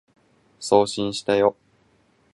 [0.59, 1.55] 送信したよ